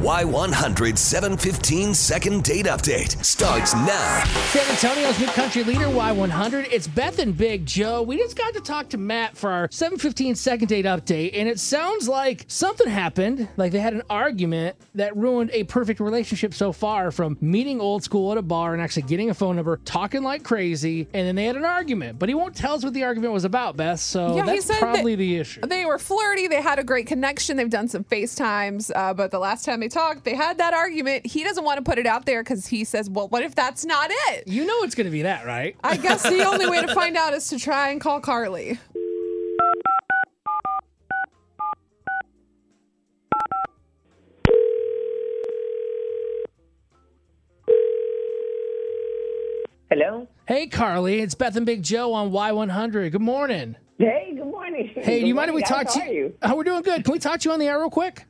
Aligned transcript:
Y100 0.00 0.96
715 0.96 1.92
second 1.92 2.42
date 2.42 2.64
update 2.64 3.22
starts 3.22 3.74
now. 3.74 4.24
San 4.48 4.66
Antonio's 4.70 5.20
new 5.20 5.26
country 5.26 5.62
leader, 5.62 5.84
Y100. 5.84 6.68
It's 6.72 6.88
Beth 6.88 7.18
and 7.18 7.36
Big 7.36 7.66
Joe. 7.66 8.00
We 8.00 8.16
just 8.16 8.34
got 8.38 8.54
to 8.54 8.60
talk 8.60 8.88
to 8.90 8.98
Matt 8.98 9.36
for 9.36 9.50
our 9.50 9.68
715 9.70 10.36
second 10.36 10.68
date 10.68 10.86
update, 10.86 11.32
and 11.34 11.46
it 11.46 11.60
sounds 11.60 12.08
like 12.08 12.46
something 12.48 12.88
happened. 12.88 13.46
Like 13.58 13.72
they 13.72 13.80
had 13.80 13.92
an 13.92 14.00
argument 14.08 14.76
that 14.94 15.14
ruined 15.18 15.50
a 15.52 15.64
perfect 15.64 16.00
relationship 16.00 16.54
so 16.54 16.72
far 16.72 17.10
from 17.10 17.36
meeting 17.42 17.78
old 17.78 18.02
school 18.02 18.32
at 18.32 18.38
a 18.38 18.42
bar 18.42 18.72
and 18.72 18.80
actually 18.82 19.02
getting 19.02 19.28
a 19.28 19.34
phone 19.34 19.56
number, 19.56 19.76
talking 19.84 20.22
like 20.22 20.44
crazy, 20.44 21.08
and 21.12 21.26
then 21.26 21.34
they 21.34 21.44
had 21.44 21.56
an 21.56 21.66
argument. 21.66 22.18
But 22.18 22.30
he 22.30 22.34
won't 22.34 22.56
tell 22.56 22.72
us 22.72 22.82
what 22.84 22.94
the 22.94 23.04
argument 23.04 23.34
was 23.34 23.44
about, 23.44 23.76
Beth, 23.76 24.00
so 24.00 24.34
Yeah, 24.36 24.44
he 24.44 24.50
that's 24.52 24.64
said 24.64 24.78
probably 24.78 25.14
that- 25.14 25.18
the 25.18 25.36
issue. 25.36 25.60
They 25.60 25.84
were 25.84 25.98
flirty. 25.98 26.48
They 26.48 26.62
had 26.62 26.78
a 26.78 26.84
great 26.84 27.06
connection. 27.06 27.58
They've 27.58 27.68
done 27.68 27.88
some 27.88 28.04
FaceTimes, 28.04 28.90
uh, 28.96 29.12
but 29.12 29.30
the 29.30 29.38
last 29.38 29.66
time 29.66 29.80
they 29.80 29.89
talked, 29.90 30.24
they 30.24 30.34
had 30.34 30.58
that 30.58 30.72
argument. 30.74 31.26
He 31.26 31.42
doesn't 31.44 31.64
want 31.64 31.78
to 31.78 31.82
put 31.82 31.98
it 31.98 32.06
out 32.06 32.26
there 32.26 32.42
because 32.42 32.66
he 32.66 32.84
says, 32.84 33.08
"Well, 33.10 33.28
what 33.28 33.42
if 33.42 33.54
that's 33.54 33.84
not 33.84 34.10
it?" 34.10 34.46
You 34.48 34.64
know 34.66 34.82
it's 34.82 34.94
going 34.94 35.06
to 35.06 35.10
be 35.10 35.22
that, 35.22 35.44
right? 35.46 35.76
I 35.82 35.96
guess 35.96 36.22
the 36.22 36.44
only 36.44 36.68
way 36.68 36.80
to 36.80 36.94
find 36.94 37.16
out 37.16 37.34
is 37.34 37.48
to 37.48 37.58
try 37.58 37.90
and 37.90 38.00
call 38.00 38.20
Carly. 38.20 38.78
Hello. 49.90 50.28
Hey, 50.46 50.66
Carly, 50.68 51.20
it's 51.20 51.34
Beth 51.34 51.56
and 51.56 51.66
Big 51.66 51.82
Joe 51.82 52.12
on 52.12 52.30
Y100. 52.30 53.10
Good 53.10 53.20
morning. 53.20 53.76
Hey, 53.98 54.32
good 54.36 54.46
morning. 54.46 54.90
Hey, 54.94 55.16
do 55.16 55.20
Good 55.20 55.26
you 55.28 55.34
mind 55.34 55.48
if 55.50 55.54
we 55.54 55.62
morning, 55.62 55.84
talk 55.84 55.84
guys. 55.86 55.94
to 55.94 56.00
How 56.00 56.06
are 56.08 56.12
you? 56.12 56.34
Oh, 56.42 56.54
we're 56.56 56.64
doing 56.64 56.82
good. 56.82 57.04
Can 57.04 57.12
we 57.12 57.18
talk 57.18 57.40
to 57.40 57.48
you 57.48 57.52
on 57.52 57.58
the 57.58 57.66
air 57.66 57.78
real 57.78 57.90
quick? 57.90 58.24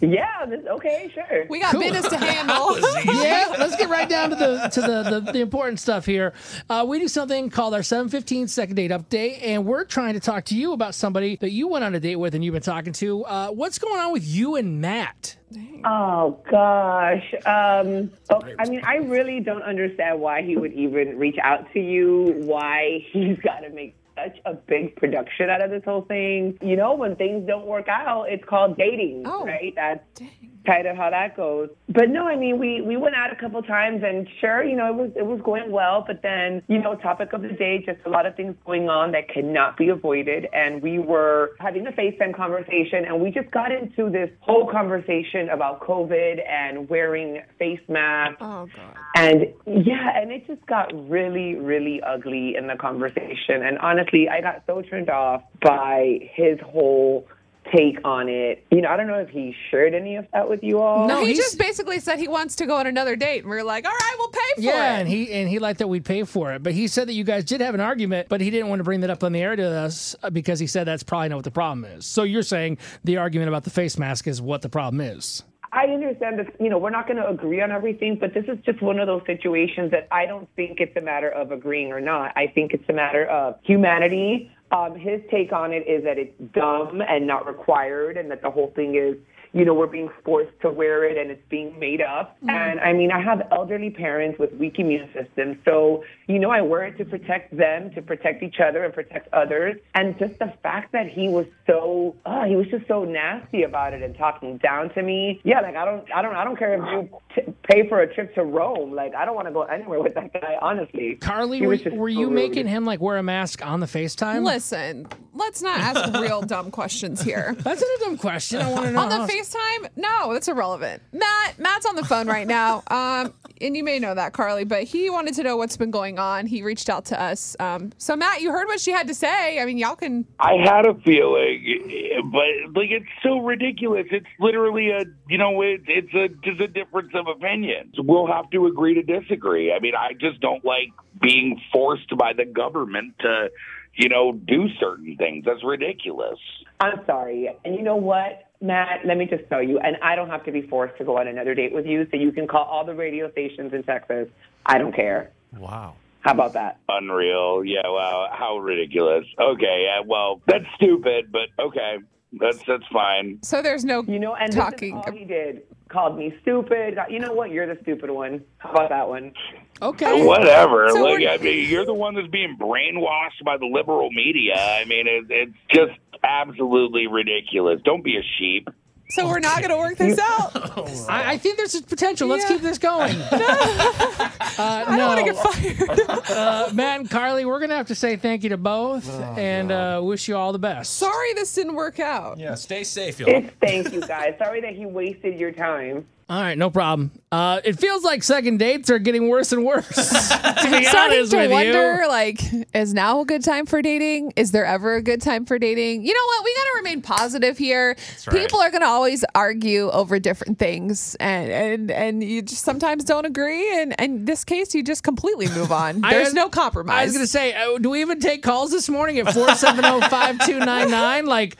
Yeah. 0.00 0.46
This, 0.46 0.64
okay. 0.66 1.10
Sure. 1.14 1.46
We 1.48 1.60
got 1.60 1.72
Cool. 1.72 1.80
business 1.82 2.08
to 2.08 2.16
handle. 2.18 2.78
yeah, 3.22 3.54
let's 3.58 3.76
get 3.76 3.88
right 3.88 4.08
down 4.08 4.30
to 4.30 4.36
the 4.36 4.68
to 4.72 4.80
the 4.80 5.20
the, 5.20 5.32
the 5.32 5.40
important 5.40 5.80
stuff 5.80 6.06
here. 6.06 6.32
Uh, 6.70 6.84
we 6.88 6.98
do 6.98 7.08
something 7.08 7.50
called 7.50 7.74
our 7.74 7.82
715 7.82 8.48
second 8.48 8.76
date 8.76 8.90
update, 8.90 9.40
and 9.42 9.64
we're 9.64 9.84
trying 9.84 10.14
to 10.14 10.20
talk 10.20 10.44
to 10.46 10.56
you 10.56 10.72
about 10.72 10.94
somebody 10.94 11.36
that 11.36 11.50
you 11.50 11.68
went 11.68 11.84
on 11.84 11.94
a 11.94 12.00
date 12.00 12.16
with 12.16 12.34
and 12.34 12.44
you've 12.44 12.52
been 12.54 12.62
talking 12.62 12.92
to. 12.94 13.24
Uh, 13.24 13.48
what's 13.48 13.78
going 13.78 14.00
on 14.00 14.12
with 14.12 14.26
you 14.26 14.56
and 14.56 14.80
Matt? 14.80 15.36
Oh 15.84 16.40
gosh. 16.50 17.34
Um. 17.46 18.10
oh, 18.30 18.42
I 18.58 18.68
mean, 18.68 18.82
I 18.84 18.96
really 18.96 19.40
don't 19.40 19.62
understand 19.62 20.20
why 20.20 20.42
he 20.42 20.56
would 20.56 20.72
even 20.72 21.18
reach 21.18 21.36
out 21.42 21.72
to 21.72 21.80
you. 21.80 22.34
Why 22.44 23.04
he's 23.12 23.38
got 23.38 23.60
to 23.60 23.70
make 23.70 23.94
such 24.24 24.38
a 24.44 24.54
big 24.54 24.96
production 24.96 25.50
out 25.50 25.62
of 25.62 25.70
this 25.70 25.82
whole 25.84 26.02
thing. 26.02 26.58
You 26.62 26.76
know, 26.76 26.94
when 26.94 27.16
things 27.16 27.46
don't 27.46 27.66
work 27.66 27.88
out, 27.88 28.24
it's 28.28 28.44
called 28.44 28.76
dating, 28.76 29.24
Oh. 29.26 29.44
right? 29.44 29.72
That's 29.76 30.20
kind 30.68 30.86
of 30.86 30.96
how 30.96 31.08
that 31.10 31.34
goes. 31.36 31.70
But 31.88 32.10
no, 32.10 32.26
I 32.28 32.36
mean, 32.36 32.58
we 32.58 32.82
we 32.82 32.96
went 32.96 33.14
out 33.14 33.32
a 33.32 33.36
couple 33.36 33.62
times, 33.62 34.02
and 34.04 34.28
sure, 34.40 34.62
you 34.62 34.76
know, 34.76 34.88
it 34.88 34.94
was 34.94 35.10
it 35.16 35.26
was 35.26 35.40
going 35.42 35.70
well. 35.70 36.04
But 36.06 36.22
then, 36.22 36.62
you 36.68 36.78
know, 36.78 36.94
topic 36.96 37.32
of 37.32 37.42
the 37.42 37.48
day, 37.48 37.82
just 37.84 37.98
a 38.04 38.10
lot 38.10 38.26
of 38.26 38.36
things 38.36 38.54
going 38.66 38.88
on 38.88 39.12
that 39.12 39.28
cannot 39.32 39.76
be 39.78 39.88
avoided. 39.88 40.46
And 40.52 40.82
we 40.82 40.98
were 40.98 41.52
having 41.58 41.86
a 41.86 41.92
FaceTime 41.92 42.36
conversation, 42.36 43.06
and 43.06 43.20
we 43.20 43.30
just 43.30 43.50
got 43.50 43.72
into 43.72 44.10
this 44.10 44.30
whole 44.40 44.70
conversation 44.70 45.48
about 45.48 45.80
COVID 45.80 46.46
and 46.46 46.88
wearing 46.88 47.40
face 47.58 47.80
masks. 47.88 48.36
oh 48.40 48.68
God. 48.76 48.96
And 49.16 49.46
yeah, 49.66 50.20
and 50.20 50.30
it 50.30 50.46
just 50.46 50.64
got 50.66 50.92
really, 51.08 51.54
really 51.54 52.00
ugly 52.02 52.54
in 52.56 52.66
the 52.66 52.76
conversation. 52.76 53.62
And 53.62 53.78
honestly, 53.78 54.28
I 54.28 54.42
got 54.42 54.62
so 54.66 54.82
turned 54.82 55.08
off 55.08 55.42
by 55.62 56.30
his 56.34 56.58
whole 56.60 57.26
take 57.74 57.98
on 58.04 58.28
it. 58.28 58.64
You 58.70 58.80
know, 58.82 58.88
I 58.88 58.96
don't 58.96 59.06
know 59.06 59.18
if 59.18 59.28
he 59.30 59.54
shared 59.70 59.94
any 59.94 60.16
of 60.16 60.26
that 60.32 60.48
with 60.48 60.62
you 60.62 60.80
all. 60.80 61.06
No, 61.08 61.20
he 61.20 61.26
he's- 61.28 61.38
just 61.38 61.58
basically 61.58 62.00
said 62.00 62.18
he 62.18 62.28
wants 62.28 62.56
to 62.56 62.66
go 62.66 62.76
on 62.76 62.86
another 62.86 63.16
date, 63.16 63.42
and 63.42 63.50
we 63.50 63.56
are 63.56 63.64
like, 63.64 63.84
"All 63.84 63.92
right, 63.92 64.14
we'll 64.18 64.28
pay 64.28 64.38
for 64.56 64.60
Yeah, 64.62 64.96
it." 64.96 65.00
and 65.00 65.08
he 65.08 65.32
and 65.32 65.48
he 65.48 65.58
liked 65.58 65.78
that 65.80 65.88
we'd 65.88 66.04
pay 66.04 66.24
for 66.24 66.52
it, 66.52 66.62
but 66.62 66.72
he 66.72 66.86
said 66.88 67.08
that 67.08 67.14
you 67.14 67.24
guys 67.24 67.44
did 67.44 67.60
have 67.60 67.74
an 67.74 67.80
argument, 67.80 68.28
but 68.28 68.40
he 68.40 68.50
didn't 68.50 68.68
want 68.68 68.80
to 68.80 68.84
bring 68.84 69.00
that 69.00 69.10
up 69.10 69.22
on 69.24 69.32
the 69.32 69.40
air 69.40 69.56
to 69.56 69.64
us 69.64 70.16
uh, 70.22 70.30
because 70.30 70.58
he 70.58 70.66
said 70.66 70.84
that's 70.84 71.02
probably 71.02 71.28
not 71.30 71.36
what 71.36 71.44
the 71.44 71.50
problem 71.50 71.84
is. 71.84 72.06
So 72.06 72.22
you're 72.22 72.42
saying 72.42 72.78
the 73.04 73.16
argument 73.18 73.48
about 73.48 73.64
the 73.64 73.70
face 73.70 73.98
mask 73.98 74.26
is 74.26 74.40
what 74.42 74.62
the 74.62 74.68
problem 74.68 75.00
is? 75.00 75.44
I 75.70 75.84
understand 75.84 76.38
that, 76.38 76.46
you 76.58 76.70
know, 76.70 76.78
we're 76.78 76.88
not 76.88 77.06
going 77.06 77.18
to 77.18 77.28
agree 77.28 77.60
on 77.60 77.70
everything, 77.70 78.16
but 78.18 78.32
this 78.32 78.46
is 78.48 78.56
just 78.64 78.80
one 78.80 78.98
of 78.98 79.06
those 79.06 79.20
situations 79.26 79.90
that 79.90 80.08
I 80.10 80.24
don't 80.24 80.48
think 80.56 80.80
it's 80.80 80.96
a 80.96 81.00
matter 81.02 81.28
of 81.28 81.52
agreeing 81.52 81.92
or 81.92 82.00
not. 82.00 82.32
I 82.36 82.46
think 82.46 82.72
it's 82.72 82.88
a 82.88 82.94
matter 82.94 83.26
of 83.26 83.56
humanity. 83.64 84.50
Um, 84.70 84.96
his 84.96 85.20
take 85.30 85.52
on 85.52 85.72
it 85.72 85.86
is 85.88 86.04
that 86.04 86.18
it's 86.18 86.34
dumb 86.52 87.02
and 87.06 87.26
not 87.26 87.46
required, 87.46 88.16
and 88.16 88.30
that 88.30 88.42
the 88.42 88.50
whole 88.50 88.72
thing 88.74 88.96
is, 88.96 89.16
you 89.52 89.64
know, 89.64 89.72
we're 89.72 89.86
being 89.86 90.10
forced 90.24 90.52
to 90.60 90.70
wear 90.70 91.04
it 91.04 91.16
and 91.16 91.30
it's 91.30 91.42
being 91.48 91.78
made 91.78 92.02
up. 92.02 92.36
And 92.46 92.78
I 92.80 92.92
mean, 92.92 93.10
I 93.10 93.22
have 93.22 93.48
elderly 93.50 93.88
parents 93.88 94.38
with 94.38 94.52
weak 94.52 94.78
immune 94.78 95.08
systems, 95.14 95.56
so, 95.64 96.04
you 96.26 96.38
know, 96.38 96.50
I 96.50 96.60
wear 96.60 96.84
it 96.84 96.98
to 96.98 97.06
protect 97.06 97.56
them, 97.56 97.90
to 97.94 98.02
protect 98.02 98.42
each 98.42 98.60
other, 98.60 98.84
and 98.84 98.92
protect 98.92 99.32
others. 99.32 99.76
And 99.94 100.18
just 100.18 100.38
the 100.38 100.52
fact 100.62 100.92
that 100.92 101.08
he 101.08 101.28
was 101.28 101.46
so, 101.66 102.14
uh, 102.26 102.44
he 102.44 102.56
was 102.56 102.66
just 102.66 102.86
so 102.88 103.04
nasty 103.04 103.62
about 103.62 103.94
it 103.94 104.02
and 104.02 104.14
talking 104.16 104.58
down 104.58 104.92
to 104.94 105.02
me. 105.02 105.40
Yeah, 105.44 105.60
like 105.60 105.76
I 105.76 105.84
don't, 105.86 106.04
I 106.12 106.20
don't, 106.20 106.36
I 106.36 106.44
don't 106.44 106.58
care 106.58 106.74
if 106.74 106.82
you 106.92 107.20
t- 107.34 107.52
pay 107.70 107.88
for 107.88 108.00
a 108.00 108.12
trip 108.14 108.34
to 108.34 108.44
Rome. 108.44 108.92
Like 108.94 109.14
I 109.14 109.24
don't 109.24 109.34
want 109.34 109.46
to 109.48 109.52
go 109.52 109.62
anywhere 109.62 110.00
with 110.02 110.14
that 110.14 110.32
guy, 110.32 110.56
honestly. 110.60 111.16
Carly, 111.16 111.58
He 111.58 111.66
were, 111.66 111.72
was 111.72 111.84
were 111.84 111.90
so 111.90 112.06
you 112.06 112.26
rude. 112.28 112.34
making 112.34 112.66
him 112.66 112.84
like 112.84 113.00
wear 113.00 113.16
a 113.18 113.22
mask 113.22 113.64
on 113.64 113.80
the 113.80 113.86
FaceTime? 113.86 114.44
Listen, 114.44 115.06
let's 115.34 115.62
not 115.62 115.78
ask 115.80 116.20
real 116.20 116.42
dumb 116.54 116.70
questions 116.70 117.20
here. 117.22 117.54
That's 117.58 117.80
not 117.80 117.90
a 117.90 117.98
dumb 118.04 118.18
question. 118.18 118.60
I 118.62 118.70
want 118.70 118.86
to 118.86 118.92
know. 118.92 119.00
on 119.00 119.08
the 119.26 119.32
FaceTime? 119.32 119.88
No, 119.96 120.32
that's 120.32 120.48
irrelevant. 120.48 121.02
Matt, 121.12 121.58
Matt's 121.58 121.86
on 121.86 121.96
the 121.96 122.04
phone 122.04 122.26
right 122.26 122.46
now. 122.46 122.82
Um, 122.88 123.32
and 123.60 123.76
you 123.76 123.84
may 123.84 123.98
know 123.98 124.14
that, 124.14 124.32
Carly, 124.32 124.64
but 124.64 124.84
he 124.84 125.10
wanted 125.10 125.34
to 125.34 125.42
know 125.42 125.56
what's 125.56 125.76
been 125.76 125.90
going 125.90 126.18
on. 126.18 126.46
He 126.46 126.62
reached 126.62 126.88
out 126.88 127.04
to 127.06 127.20
us. 127.20 127.56
Um, 127.60 127.92
so 127.98 128.16
Matt, 128.16 128.40
you 128.40 128.52
heard 128.52 128.66
what 128.66 128.80
she 128.80 128.90
had 128.90 129.08
to 129.08 129.14
say. 129.14 129.60
I 129.60 129.64
mean, 129.64 129.78
y'all 129.78 129.96
can 129.96 130.26
I 130.40 130.54
had 130.64 130.86
a 130.86 130.94
feeling, 130.94 132.30
but 132.32 132.76
like 132.78 132.90
it's 132.90 133.06
so 133.22 133.40
ridiculous. 133.40 134.06
It's 134.10 134.26
literally 134.38 134.90
a 134.90 135.04
you 135.28 135.38
know 135.38 135.60
it, 135.62 135.82
it's 135.86 136.14
a 136.14 136.28
just 136.44 136.60
a 136.60 136.68
difference 136.68 137.12
of 137.14 137.26
opinions. 137.26 137.94
We'll 137.98 138.26
have 138.26 138.50
to 138.50 138.66
agree 138.66 138.94
to 138.94 139.02
disagree. 139.02 139.72
I 139.72 139.80
mean, 139.80 139.94
I 139.94 140.12
just 140.14 140.40
don't 140.40 140.64
like 140.64 140.92
being 141.20 141.60
forced 141.72 142.16
by 142.16 142.32
the 142.32 142.44
government 142.44 143.14
to 143.20 143.50
you 143.94 144.08
know 144.08 144.32
do 144.32 144.68
certain 144.80 145.16
things. 145.16 145.44
That's 145.44 145.64
ridiculous. 145.64 146.38
I'm 146.80 147.00
sorry. 147.06 147.50
And 147.64 147.74
you 147.74 147.82
know 147.82 147.96
what, 147.96 148.47
Matt? 148.60 149.00
Let 149.06 149.16
me 149.16 149.26
just 149.26 149.48
tell 149.48 149.62
you, 149.62 149.78
and 149.78 149.96
I 150.02 150.16
don't 150.16 150.28
have 150.30 150.44
to 150.44 150.52
be 150.52 150.62
forced 150.62 150.98
to 150.98 151.04
go 151.04 151.18
on 151.18 151.28
another 151.28 151.54
date 151.54 151.72
with 151.72 151.86
you, 151.86 152.06
so 152.10 152.16
you 152.16 152.32
can 152.32 152.46
call 152.46 152.64
all 152.64 152.84
the 152.84 152.94
radio 152.94 153.30
stations 153.30 153.72
in 153.72 153.82
Texas. 153.82 154.28
I 154.66 154.78
don't 154.78 154.94
care. 154.94 155.30
Wow. 155.56 155.94
How 156.20 156.32
about 156.32 156.52
that? 156.54 156.80
Unreal. 156.88 157.64
Yeah. 157.64 157.82
Wow. 157.86 158.28
How 158.32 158.58
ridiculous. 158.58 159.24
Okay. 159.40 159.86
Yeah. 159.86 160.02
Well, 160.04 160.42
that's 160.46 160.64
stupid, 160.76 161.30
but 161.30 161.48
okay. 161.58 161.98
That's 162.32 162.58
that's 162.66 162.86
fine. 162.92 163.38
So 163.42 163.62
there's 163.62 163.84
no 163.84 164.02
You 164.02 164.18
know, 164.18 164.34
and 164.34 164.52
talking. 164.52 164.96
this 164.96 165.04
is 165.06 165.12
all 165.12 165.16
he 165.18 165.24
did. 165.24 165.62
Called 165.88 166.18
me 166.18 166.34
stupid. 166.42 166.98
You 167.08 167.18
know 167.18 167.32
what? 167.32 167.50
You're 167.50 167.66
the 167.66 167.80
stupid 167.82 168.10
one. 168.10 168.44
How 168.58 168.70
about 168.70 168.90
that 168.90 169.08
one? 169.08 169.32
Okay. 169.80 170.06
Oh, 170.06 170.24
whatever. 170.26 170.88
So 170.90 171.02
like, 171.02 171.26
I 171.26 171.42
mean, 171.42 171.68
you're 171.70 171.86
the 171.86 171.94
one 171.94 172.14
that's 172.14 172.28
being 172.28 172.58
brainwashed 172.60 173.42
by 173.44 173.56
the 173.56 173.66
liberal 173.66 174.10
media. 174.10 174.56
I 174.56 174.84
mean, 174.84 175.06
it, 175.06 175.26
it's 175.30 175.56
just 175.72 175.98
absolutely 176.22 177.06
ridiculous. 177.06 177.80
Don't 177.84 178.04
be 178.04 178.16
a 178.16 178.22
sheep. 178.38 178.68
So 179.10 179.26
we're 179.26 179.38
not 179.40 179.58
going 179.58 179.70
to 179.70 179.76
work 179.78 179.96
this 179.96 180.18
out. 180.18 180.50
I, 181.08 181.32
I 181.32 181.38
think 181.38 181.56
there's 181.56 181.74
a 181.74 181.82
potential. 181.82 182.28
Let's 182.28 182.44
Yeah. 182.44 182.48
keep 182.56 182.62
this 182.62 182.78
going. 182.78 183.16
uh, 183.30 184.30
I 184.58 184.96
don't 184.96 185.06
want 185.06 185.26
to 185.26 185.32
get 185.32 185.88
fired. 185.88 186.30
uh, 186.30 186.70
Matt 186.74 187.00
and 187.00 187.10
Carly, 187.10 187.44
we're 187.44 187.60
gonna 187.60 187.76
have 187.76 187.86
to 187.88 187.94
say 187.94 188.16
thank 188.16 188.42
you 188.42 188.50
to 188.50 188.56
both 188.56 189.08
and 189.38 189.72
uh, 189.72 190.00
wish 190.02 190.28
you 190.28 190.36
all 190.36 190.52
the 190.52 190.58
best. 190.58 190.94
Sorry 190.94 191.32
this 191.34 191.54
didn't 191.54 191.74
work 191.74 192.00
out. 192.00 192.38
Yeah, 192.38 192.54
stay 192.54 192.84
safe, 192.84 193.18
y'all. 193.20 193.44
Thank 193.60 193.92
you 193.92 194.00
guys. 194.02 194.34
Sorry 194.38 194.60
that 194.60 194.74
he 194.74 194.84
wasted 194.86 195.38
your 195.38 195.52
time. 195.52 196.06
All 196.30 196.38
right, 196.42 196.58
no 196.58 196.68
problem. 196.68 197.10
Uh, 197.32 197.62
it 197.64 197.78
feels 197.78 198.04
like 198.04 198.22
second 198.22 198.58
dates 198.58 198.90
are 198.90 198.98
getting 198.98 199.30
worse 199.30 199.50
and 199.52 199.64
worse. 199.64 199.86
to 199.88 200.68
be 200.70 200.84
Starting 200.84 201.18
honest 201.20 201.30
to 201.30 201.38
with 201.38 201.50
wonder, 201.50 202.02
you. 202.02 202.08
like, 202.08 202.40
is 202.74 202.92
now 202.92 203.20
a 203.20 203.24
good 203.24 203.42
time 203.42 203.64
for 203.64 203.80
dating? 203.80 204.34
Is 204.36 204.50
there 204.52 204.66
ever 204.66 204.96
a 204.96 205.02
good 205.02 205.22
time 205.22 205.46
for 205.46 205.58
dating? 205.58 206.04
You 206.04 206.12
know 206.12 206.26
what? 206.26 206.44
We 206.44 206.54
got 206.54 206.64
to 206.64 206.70
remain 206.76 207.00
positive 207.00 207.56
here. 207.56 207.96
right. 208.26 208.36
People 208.42 208.60
are 208.60 208.68
going 208.70 208.82
to 208.82 208.86
always 208.88 209.24
argue 209.34 209.88
over 209.90 210.18
different 210.18 210.58
things, 210.58 211.14
and 211.18 211.50
and 211.50 211.90
and 211.90 212.22
you 212.22 212.42
just 212.42 212.62
sometimes 212.62 213.04
don't 213.04 213.24
agree. 213.24 213.80
And 213.80 213.98
and 213.98 214.18
in 214.18 214.24
this 214.26 214.44
case, 214.44 214.74
you 214.74 214.82
just 214.82 215.02
completely 215.02 215.48
move 215.48 215.72
on. 215.72 216.00
There's 216.10 216.26
was- 216.28 216.34
no 216.34 216.50
compromise. 216.50 216.94
I 217.00 217.04
was 217.04 217.12
gonna 217.14 217.26
say, 217.26 217.54
uh, 217.54 217.78
do 217.78 217.88
we 217.88 218.02
even 218.02 218.20
take 218.20 218.42
calls 218.42 218.70
this 218.70 218.90
morning 218.90 219.18
at 219.18 219.32
four 219.32 219.54
seven 219.54 219.82
zero 219.82 220.00
five 220.02 220.38
two 220.44 220.58
nine 220.58 220.90
nine? 220.90 221.24
Like, 221.24 221.56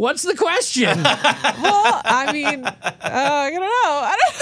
what's 0.00 0.22
the 0.22 0.34
question? 0.34 0.88
well, 1.02 2.00
I 2.04 2.32
mean, 2.32 2.64
uh, 2.64 2.74
I 3.02 3.50
don't 3.50 3.60
know. 3.60 3.68
I 3.68 4.16
don't 4.18 4.40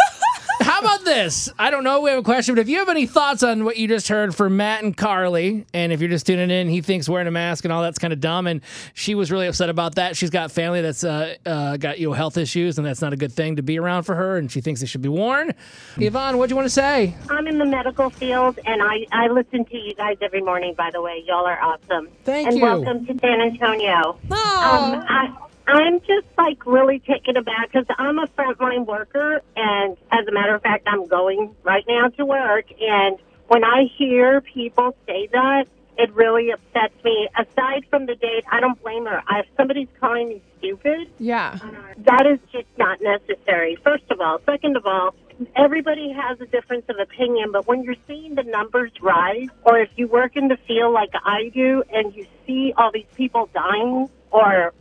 How 0.60 0.80
about 0.80 1.04
this? 1.04 1.08
this. 1.08 1.48
I 1.58 1.70
don't 1.70 1.84
know. 1.84 2.00
We 2.00 2.10
have 2.10 2.18
a 2.18 2.22
question, 2.22 2.54
but 2.54 2.60
if 2.60 2.68
you 2.68 2.78
have 2.78 2.88
any 2.88 3.06
thoughts 3.06 3.42
on 3.42 3.64
what 3.64 3.76
you 3.76 3.88
just 3.88 4.08
heard 4.08 4.34
from 4.34 4.56
Matt 4.56 4.82
and 4.84 4.96
Carly, 4.96 5.66
and 5.72 5.92
if 5.92 6.00
you're 6.00 6.10
just 6.10 6.26
tuning 6.26 6.50
in, 6.50 6.68
he 6.68 6.80
thinks 6.80 7.08
wearing 7.08 7.26
a 7.26 7.30
mask 7.30 7.64
and 7.64 7.72
all 7.72 7.82
that's 7.82 7.98
kind 7.98 8.12
of 8.12 8.20
dumb, 8.20 8.46
and 8.46 8.60
she 8.94 9.14
was 9.14 9.32
really 9.32 9.46
upset 9.46 9.70
about 9.70 9.94
that. 9.96 10.16
She's 10.16 10.30
got 10.30 10.52
family 10.52 10.80
that's 10.80 11.04
uh, 11.04 11.36
uh, 11.46 11.76
got 11.76 11.98
you 11.98 12.08
know 12.08 12.12
health 12.12 12.36
issues, 12.36 12.78
and 12.78 12.86
that's 12.86 13.00
not 13.00 13.12
a 13.12 13.16
good 13.16 13.32
thing 13.32 13.56
to 13.56 13.62
be 13.62 13.78
around 13.78 14.02
for 14.02 14.14
her, 14.14 14.36
and 14.36 14.50
she 14.50 14.60
thinks 14.60 14.82
it 14.82 14.86
should 14.86 15.02
be 15.02 15.08
worn. 15.08 15.54
Yvonne, 15.96 16.38
what 16.38 16.48
do 16.48 16.52
you 16.52 16.56
want 16.56 16.66
to 16.66 16.74
say? 16.74 17.14
I'm 17.30 17.46
in 17.46 17.58
the 17.58 17.66
medical 17.66 18.10
field, 18.10 18.58
and 18.66 18.82
I, 18.82 19.06
I 19.10 19.28
listen 19.28 19.64
to 19.64 19.76
you 19.76 19.94
guys 19.94 20.18
every 20.20 20.42
morning, 20.42 20.74
by 20.74 20.90
the 20.90 21.00
way. 21.00 21.24
Y'all 21.26 21.46
are 21.46 21.60
awesome. 21.60 22.08
Thank 22.24 22.48
and 22.48 22.58
you. 22.58 22.66
And 22.66 22.84
welcome 22.84 23.06
to 23.06 23.18
San 23.18 23.40
Antonio. 23.40 24.18
Oh. 24.30 24.92
Um, 24.92 25.04
I, 25.08 25.47
I'm 25.68 26.00
just 26.00 26.26
like 26.38 26.64
really 26.64 26.98
taken 26.98 27.36
aback 27.36 27.70
because 27.70 27.86
I'm 27.98 28.18
a 28.18 28.26
frontline 28.28 28.86
worker, 28.86 29.42
and 29.54 29.98
as 30.10 30.26
a 30.26 30.32
matter 30.32 30.54
of 30.54 30.62
fact, 30.62 30.88
I'm 30.90 31.06
going 31.06 31.54
right 31.62 31.84
now 31.86 32.08
to 32.08 32.24
work. 32.24 32.64
And 32.80 33.18
when 33.48 33.64
I 33.64 33.84
hear 33.98 34.40
people 34.40 34.96
say 35.06 35.28
that, 35.30 35.66
it 35.98 36.10
really 36.14 36.52
upsets 36.52 36.94
me. 37.04 37.28
Aside 37.36 37.84
from 37.90 38.06
the 38.06 38.14
date, 38.14 38.44
I 38.50 38.60
don't 38.60 38.82
blame 38.82 39.04
her. 39.04 39.22
I, 39.28 39.40
if 39.40 39.46
somebody's 39.58 39.88
calling 40.00 40.30
me 40.30 40.42
stupid, 40.58 41.10
yeah. 41.18 41.58
Uh, 41.62 41.70
that 41.98 42.26
is 42.26 42.38
just 42.50 42.68
not 42.78 43.02
necessary. 43.02 43.76
First 43.84 44.04
of 44.10 44.22
all, 44.22 44.40
second 44.46 44.78
of 44.78 44.86
all, 44.86 45.14
everybody 45.54 46.12
has 46.12 46.40
a 46.40 46.46
difference 46.46 46.86
of 46.88 46.96
opinion, 46.98 47.52
but 47.52 47.66
when 47.66 47.82
you're 47.82 48.02
seeing 48.06 48.36
the 48.36 48.42
numbers 48.44 48.92
rise, 49.02 49.48
or 49.64 49.78
if 49.78 49.90
you 49.96 50.08
work 50.08 50.34
in 50.34 50.48
the 50.48 50.56
field 50.66 50.94
like 50.94 51.12
I 51.12 51.50
do, 51.52 51.82
and 51.92 52.14
you 52.14 52.26
see 52.46 52.72
all 52.74 52.90
these 52.90 53.04
people 53.16 53.50
dying 53.52 54.08
or 54.30 54.72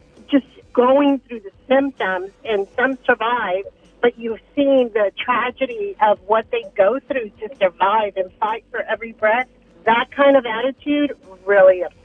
going 0.78 1.20
through 1.28 1.40
the 1.40 1.52
symptoms, 1.68 2.30
and 2.46 2.68
some 2.76 3.00
survive, 3.04 3.64
but 4.00 4.18
you've 4.20 4.40
seen 4.56 4.92
the 4.94 5.12
tragedy 5.18 5.96
of 6.02 6.20
what 6.28 6.46
they 6.52 6.64
go 6.78 7.00
through 7.00 7.32
to 7.40 7.50
survive 7.60 8.16
and 8.16 8.32
fight 8.34 8.64
for 8.70 8.82
every 8.84 9.12
breath, 9.14 9.48
that 9.86 10.12
kind 10.16 10.38
of 10.38 10.46
attitude 10.46 11.18
really 11.48 11.82
upsets 11.84 11.97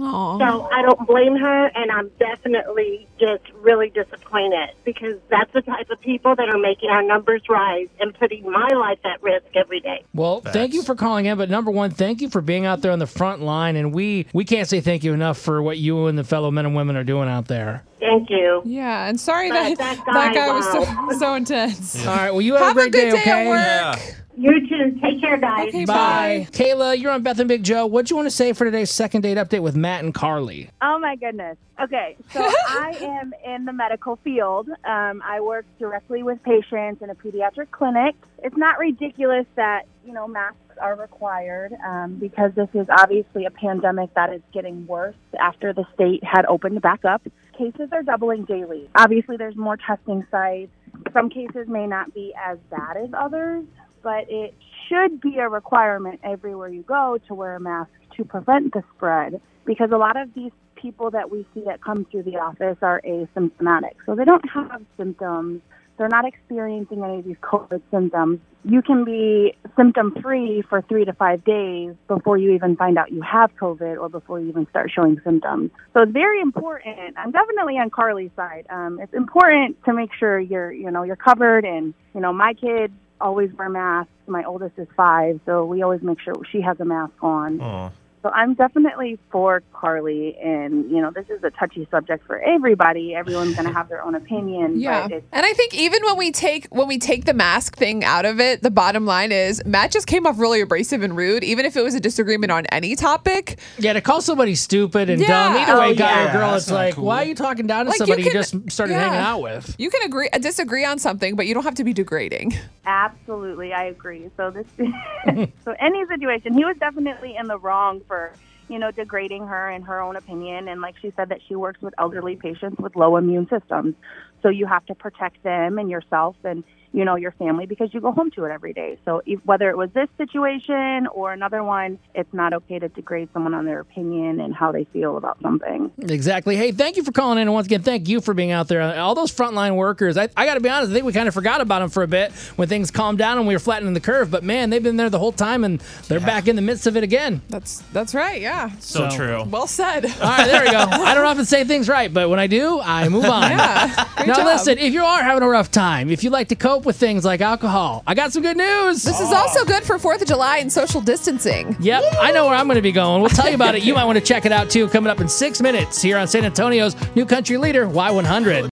me. 0.00 0.06
Aw. 0.06 0.38
So 0.38 0.68
I 0.72 0.82
don't 0.82 1.06
blame 1.06 1.36
her, 1.36 1.66
and 1.74 1.90
I'm 1.90 2.10
definitely 2.18 3.06
just 3.18 3.42
really 3.60 3.90
disappointed 3.90 4.70
because 4.84 5.18
that's 5.28 5.52
the 5.52 5.62
type 5.62 5.90
of 5.90 6.00
people 6.00 6.34
that 6.36 6.48
are 6.48 6.58
making 6.58 6.90
our 6.90 7.02
numbers 7.02 7.42
rise 7.48 7.88
and 8.00 8.14
putting 8.14 8.50
my 8.50 8.68
life 8.68 8.98
at 9.04 9.22
risk 9.22 9.46
every 9.54 9.80
day. 9.80 10.02
Well, 10.14 10.40
thank 10.40 10.72
you 10.74 10.82
for 10.82 10.94
calling 10.94 11.26
in, 11.26 11.36
but 11.38 11.50
number 11.50 11.70
one, 11.70 11.90
thank 11.90 12.20
you 12.20 12.28
for 12.28 12.40
being 12.40 12.66
out 12.66 12.80
there 12.82 12.92
on 12.92 12.98
the 12.98 13.06
front 13.06 13.42
line, 13.42 13.76
and 13.76 13.94
we 13.94 14.26
we 14.32 14.44
can't 14.44 14.68
say 14.68 14.80
thank 14.80 15.04
you 15.04 15.12
enough 15.12 15.38
for 15.38 15.62
what 15.62 15.78
you 15.78 16.06
and 16.06 16.18
the 16.18 16.24
fellow 16.24 16.50
men 16.50 16.66
and 16.66 16.74
women 16.74 16.96
are 16.96 17.04
doing 17.04 17.28
out 17.28 17.48
there. 17.48 17.84
Thank 18.00 18.30
you. 18.30 18.62
Yeah, 18.64 19.06
and 19.06 19.20
sorry 19.20 19.50
But 19.50 19.76
that 19.76 19.78
that 19.78 20.04
that 20.06 20.34
guy, 20.34 20.34
guy, 20.34 20.52
was 20.52 20.64
so, 20.72 21.18
so 21.18 21.34
intense. 21.34 22.06
All 22.06 22.16
right, 22.16 22.30
well, 22.30 22.40
you 22.40 22.54
have, 22.54 22.68
Have 22.68 22.76
a 22.78 22.80
a 22.80 22.90
great 22.90 22.92
good 22.92 23.10
day, 23.10 23.10
day 23.10 23.20
okay? 23.20 23.50
at 23.50 23.96
work. 23.98 24.16
You 24.36 24.66
too. 24.68 24.98
Take 25.02 25.20
care, 25.20 25.36
guys. 25.36 25.68
Okay, 25.68 25.84
Bye. 25.84 26.46
Kayla, 26.52 26.98
you're 26.98 27.10
on 27.10 27.22
Beth 27.22 27.38
and 27.40 27.48
Big 27.48 27.62
Joe. 27.62 27.86
What 27.86 28.06
do 28.06 28.12
you 28.12 28.16
want 28.16 28.26
to 28.26 28.34
say 28.34 28.52
for 28.52 28.64
today's 28.64 28.90
second 28.90 29.22
date 29.22 29.36
update 29.36 29.60
with 29.60 29.76
Matt 29.76 30.04
and 30.04 30.14
Carly? 30.14 30.70
Oh 30.80 30.98
my 30.98 31.16
goodness. 31.16 31.56
Okay, 31.82 32.16
so 32.32 32.40
I 32.68 32.96
am 33.00 33.32
in 33.44 33.64
the 33.64 33.72
medical 33.72 34.16
field. 34.16 34.68
Um, 34.84 35.22
I 35.24 35.40
work 35.40 35.66
directly 35.78 36.22
with 36.22 36.42
patients 36.42 37.02
in 37.02 37.10
a 37.10 37.14
pediatric 37.14 37.70
clinic. 37.70 38.14
It's 38.42 38.56
not 38.56 38.78
ridiculous 38.78 39.46
that 39.56 39.82
you 40.06 40.12
know 40.12 40.28
masks 40.28 40.56
are 40.80 40.94
required 40.96 41.72
um, 41.84 42.14
because 42.14 42.52
this 42.54 42.68
is 42.74 42.86
obviously 42.98 43.44
a 43.44 43.50
pandemic 43.50 44.14
that 44.14 44.32
is 44.32 44.40
getting 44.52 44.86
worse 44.86 45.14
after 45.38 45.72
the 45.72 45.84
state 45.94 46.22
had 46.24 46.46
opened 46.46 46.80
back 46.80 47.04
up. 47.04 47.22
Cases 47.56 47.90
are 47.92 48.02
doubling 48.02 48.44
daily. 48.44 48.88
Obviously, 48.94 49.36
there's 49.36 49.56
more 49.56 49.76
testing 49.76 50.26
sites. 50.30 50.72
Some 51.12 51.28
cases 51.28 51.68
may 51.68 51.86
not 51.86 52.14
be 52.14 52.32
as 52.40 52.58
bad 52.70 52.96
as 52.96 53.10
others, 53.16 53.64
but 54.02 54.26
it 54.28 54.54
should 54.88 55.20
be 55.20 55.38
a 55.38 55.48
requirement 55.48 56.20
everywhere 56.24 56.68
you 56.68 56.82
go 56.82 57.18
to 57.28 57.34
wear 57.34 57.56
a 57.56 57.60
mask 57.60 57.90
to 58.16 58.24
prevent 58.24 58.72
the 58.72 58.82
spread 58.96 59.40
because 59.64 59.90
a 59.92 59.96
lot 59.96 60.16
of 60.16 60.32
these 60.34 60.52
people 60.80 61.10
that 61.10 61.30
we 61.30 61.46
see 61.54 61.62
that 61.66 61.82
come 61.82 62.06
through 62.10 62.22
the 62.22 62.36
office 62.36 62.78
are 62.82 63.00
asymptomatic. 63.06 63.94
So 64.06 64.14
they 64.14 64.24
don't 64.24 64.48
have 64.50 64.82
symptoms. 64.96 65.62
They're 65.98 66.08
not 66.08 66.24
experiencing 66.24 67.04
any 67.04 67.18
of 67.18 67.24
these 67.26 67.36
COVID 67.42 67.82
symptoms. 67.90 68.40
You 68.64 68.80
can 68.80 69.04
be 69.04 69.54
symptom 69.76 70.14
free 70.22 70.62
for 70.68 70.80
three 70.82 71.04
to 71.04 71.12
five 71.12 71.44
days 71.44 71.94
before 72.08 72.38
you 72.38 72.52
even 72.52 72.76
find 72.76 72.96
out 72.96 73.12
you 73.12 73.20
have 73.20 73.54
COVID 73.56 73.98
or 73.98 74.08
before 74.08 74.40
you 74.40 74.48
even 74.48 74.66
start 74.70 74.90
showing 74.94 75.20
symptoms. 75.22 75.70
So 75.92 76.02
it's 76.02 76.12
very 76.12 76.40
important. 76.40 77.18
I'm 77.18 77.32
definitely 77.32 77.74
on 77.74 77.90
Carly's 77.90 78.30
side. 78.34 78.66
Um, 78.70 78.98
it's 79.00 79.12
important 79.12 79.82
to 79.84 79.92
make 79.92 80.10
sure 80.18 80.40
you're, 80.40 80.72
you 80.72 80.90
know, 80.90 81.02
you're 81.02 81.16
covered. 81.16 81.66
And 81.66 81.92
you 82.14 82.20
know, 82.20 82.32
my 82.32 82.54
kids 82.54 82.94
always 83.20 83.52
wear 83.54 83.68
masks. 83.68 84.10
My 84.26 84.44
oldest 84.44 84.78
is 84.78 84.88
five, 84.96 85.40
so 85.46 85.64
we 85.64 85.82
always 85.82 86.02
make 86.02 86.20
sure 86.20 86.34
she 86.50 86.60
has 86.60 86.78
a 86.80 86.84
mask 86.84 87.12
on. 87.22 87.92
So 88.22 88.28
I'm 88.28 88.52
definitely 88.52 89.18
for 89.32 89.62
Carly, 89.72 90.36
and 90.36 90.90
you 90.90 91.00
know, 91.00 91.10
this 91.10 91.24
is 91.30 91.42
a 91.42 91.48
touchy 91.52 91.88
subject 91.90 92.26
for 92.26 92.38
everybody. 92.38 93.14
Everyone's 93.14 93.54
going 93.54 93.66
to 93.66 93.72
have 93.72 93.88
their 93.88 94.02
own 94.04 94.14
opinion. 94.14 94.78
Yeah, 94.78 95.04
but 95.08 95.12
it's 95.12 95.26
and 95.32 95.46
I 95.46 95.54
think 95.54 95.72
even 95.72 96.02
when 96.04 96.18
we 96.18 96.30
take 96.30 96.66
when 96.68 96.86
we 96.86 96.98
take 96.98 97.24
the 97.24 97.32
mask 97.32 97.76
thing 97.78 98.04
out 98.04 98.26
of 98.26 98.38
it, 98.38 98.62
the 98.62 98.70
bottom 98.70 99.06
line 99.06 99.32
is 99.32 99.62
Matt 99.64 99.90
just 99.90 100.06
came 100.06 100.26
off 100.26 100.38
really 100.38 100.60
abrasive 100.60 101.02
and 101.02 101.16
rude. 101.16 101.42
Even 101.44 101.64
if 101.64 101.78
it 101.78 101.82
was 101.82 101.94
a 101.94 102.00
disagreement 102.00 102.52
on 102.52 102.66
any 102.66 102.94
topic, 102.94 103.58
Yeah, 103.78 103.94
to 103.94 104.02
call 104.02 104.20
somebody 104.20 104.54
stupid 104.54 105.08
and 105.08 105.18
Yeah. 105.22 105.26
dumb, 105.28 105.56
either 105.56 105.80
way, 105.80 105.90
Oh, 105.92 105.94
guy 105.94 106.24
yeah. 106.24 106.28
or 106.28 106.38
girl, 106.40 106.54
it's 106.56 106.70
like, 106.70 106.96
cool. 106.96 107.06
why 107.06 107.22
are 107.22 107.26
you 107.26 107.34
talking 107.34 107.66
down 107.66 107.86
to 107.86 107.90
Like, 107.92 107.96
somebody 107.98 108.22
you, 108.24 108.30
can- 108.32 108.38
just 108.42 108.70
started 108.70 108.92
yeah. 108.92 109.00
hanging 109.00 109.18
out 109.18 109.40
with? 109.40 109.74
you 109.78 109.88
can 109.88 110.02
agree 110.02 110.28
uh, 110.30 110.36
disagree 110.38 110.84
on 110.84 110.98
something, 110.98 111.36
but 111.36 111.46
you 111.46 111.54
don't 111.54 111.64
have 111.64 111.76
to 111.76 111.84
be 111.84 111.94
degrading. 111.94 112.52
Absolutely, 112.90 113.72
I 113.72 113.84
agree. 113.84 114.28
So 114.36 114.50
this, 114.50 114.66
so 115.64 115.74
any 115.78 116.04
situation, 116.06 116.54
he 116.54 116.64
was 116.64 116.76
definitely 116.78 117.36
in 117.36 117.46
the 117.46 117.58
wrong 117.58 118.00
for 118.06 118.32
you 118.70 118.78
know 118.78 118.90
degrading 118.90 119.46
her 119.46 119.70
in 119.70 119.82
her 119.82 120.00
own 120.00 120.16
opinion, 120.16 120.68
and 120.68 120.80
like 120.80 120.94
she 121.02 121.12
said 121.16 121.28
that 121.30 121.40
she 121.48 121.56
works 121.56 121.82
with 121.82 121.92
elderly 121.98 122.36
patients 122.36 122.78
with 122.78 122.96
low 122.96 123.16
immune 123.16 123.48
systems, 123.48 123.94
so 124.42 124.48
you 124.48 124.66
have 124.66 124.86
to 124.86 124.94
protect 124.94 125.42
them 125.42 125.78
and 125.78 125.90
yourself 125.90 126.36
and 126.44 126.64
you 126.92 127.04
know 127.04 127.14
your 127.14 127.30
family 127.32 127.66
because 127.66 127.92
you 127.94 128.00
go 128.00 128.12
home 128.12 128.30
to 128.32 128.44
it 128.44 128.50
every 128.50 128.72
day. 128.72 128.98
So 129.04 129.22
if, 129.24 129.44
whether 129.44 129.70
it 129.70 129.76
was 129.76 129.90
this 129.92 130.08
situation 130.16 131.06
or 131.06 131.32
another 131.32 131.62
one, 131.62 131.98
it's 132.14 132.32
not 132.32 132.52
okay 132.52 132.78
to 132.78 132.88
degrade 132.88 133.28
someone 133.32 133.54
on 133.54 133.64
their 133.64 133.80
opinion 133.80 134.40
and 134.40 134.54
how 134.54 134.72
they 134.72 134.84
feel 134.92 135.16
about 135.16 135.40
something. 135.40 135.92
Exactly. 135.98 136.56
Hey, 136.56 136.72
thank 136.72 136.96
you 136.96 137.04
for 137.04 137.12
calling 137.12 137.38
in. 137.38 137.42
And 137.42 137.52
once 137.52 137.66
again, 137.66 137.82
thank 137.82 138.08
you 138.08 138.20
for 138.20 138.34
being 138.34 138.50
out 138.50 138.68
there. 138.68 138.98
All 138.98 139.14
those 139.14 139.32
frontline 139.32 139.76
workers, 139.76 140.16
I, 140.16 140.28
I 140.36 140.46
got 140.46 140.54
to 140.54 140.60
be 140.60 140.68
honest, 140.68 140.90
I 140.90 140.94
think 140.94 141.06
we 141.06 141.12
kind 141.12 141.28
of 141.28 141.34
forgot 141.34 141.60
about 141.60 141.80
them 141.80 141.90
for 141.90 142.02
a 142.02 142.08
bit 142.08 142.32
when 142.56 142.68
things 142.68 142.90
calmed 142.90 143.18
down 143.18 143.38
and 143.38 143.46
we 143.46 143.54
were 143.54 143.60
flattening 143.60 143.94
the 143.94 144.00
curve. 144.00 144.30
But 144.30 144.42
man, 144.42 144.70
they've 144.70 144.82
been 144.82 144.96
there 144.96 145.10
the 145.10 145.18
whole 145.18 145.32
time 145.32 145.62
and 145.64 145.80
they're 146.08 146.20
back 146.20 146.48
in 146.48 146.56
the 146.56 146.62
midst 146.62 146.86
of 146.86 146.96
it 146.96 147.04
again. 147.04 147.40
That's 147.48 147.80
that's 147.92 148.14
right. 148.14 148.40
Yeah. 148.40 148.59
So, 148.80 149.08
So- 149.08 149.16
true. 149.16 149.44
Well 149.44 149.66
said. 149.66 150.04
All 150.06 150.10
right, 150.20 150.46
there 150.46 150.62
we 150.64 150.70
go. 150.70 150.78
I 150.90 151.14
don't 151.14 151.24
often 151.24 151.44
say 151.44 151.64
things 151.64 151.88
right, 151.88 152.12
but 152.12 152.28
when 152.28 152.38
I 152.38 152.46
do, 152.46 152.80
I 152.80 153.08
move 153.08 153.24
on. 153.24 153.42
Yeah. 153.50 154.04
Great 154.16 154.26
now, 154.28 154.34
job. 154.34 154.46
listen, 154.46 154.78
if 154.78 154.92
you 154.92 155.02
are 155.04 155.22
having 155.22 155.42
a 155.42 155.48
rough 155.48 155.70
time, 155.70 156.10
if 156.10 156.22
you 156.24 156.30
like 156.30 156.48
to 156.48 156.54
cope 156.56 156.84
with 156.84 156.96
things 156.96 157.24
like 157.24 157.40
alcohol, 157.40 158.02
I 158.06 158.14
got 158.14 158.32
some 158.32 158.42
good 158.42 158.56
news. 158.56 159.02
This 159.02 159.20
is 159.20 159.32
also 159.32 159.64
good 159.64 159.82
for 159.84 159.98
Fourth 159.98 160.20
of 160.22 160.28
July 160.28 160.58
and 160.58 160.70
social 160.72 161.00
distancing. 161.00 161.76
Yep, 161.80 162.02
I 162.20 162.32
know 162.32 162.46
where 162.46 162.54
I'm 162.54 162.66
going 162.66 162.76
to 162.76 162.82
be 162.82 162.92
going. 162.92 163.20
We'll 163.20 163.30
tell 163.30 163.48
you 163.48 163.54
about 163.54 163.74
it. 163.74 163.82
You 163.84 163.94
might 163.94 164.04
want 164.04 164.18
to 164.18 164.24
check 164.24 164.44
it 164.44 164.52
out 164.52 164.68
too. 164.70 164.88
Coming 164.88 165.10
up 165.10 165.20
in 165.20 165.28
six 165.28 165.60
minutes 165.60 166.00
here 166.02 166.18
on 166.18 166.28
San 166.28 166.44
Antonio's 166.44 166.94
new 167.16 167.24
country 167.24 167.56
leader, 167.56 167.86
Y100. 167.86 168.68